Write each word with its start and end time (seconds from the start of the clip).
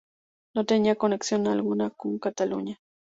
No 0.55 0.65
tenía 0.65 0.95
conexión 0.95 1.45
alguna 1.47 1.91
con 1.91 2.17
Cataluña. 2.17 2.79